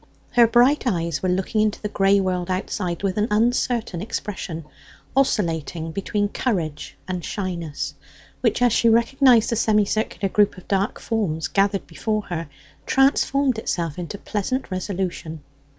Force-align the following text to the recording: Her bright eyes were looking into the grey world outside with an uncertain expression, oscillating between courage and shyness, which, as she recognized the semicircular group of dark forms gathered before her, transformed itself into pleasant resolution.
Her 0.31 0.47
bright 0.47 0.87
eyes 0.87 1.21
were 1.21 1.29
looking 1.29 1.61
into 1.61 1.79
the 1.79 1.87
grey 1.87 2.19
world 2.19 2.49
outside 2.49 3.03
with 3.03 3.17
an 3.19 3.27
uncertain 3.29 4.01
expression, 4.01 4.65
oscillating 5.15 5.91
between 5.91 6.29
courage 6.29 6.97
and 7.07 7.23
shyness, 7.23 7.93
which, 8.41 8.63
as 8.63 8.73
she 8.73 8.89
recognized 8.89 9.51
the 9.51 9.55
semicircular 9.55 10.29
group 10.29 10.57
of 10.57 10.67
dark 10.67 10.99
forms 10.99 11.47
gathered 11.47 11.85
before 11.85 12.23
her, 12.29 12.49
transformed 12.87 13.59
itself 13.59 13.99
into 13.99 14.17
pleasant 14.17 14.71
resolution. 14.71 15.43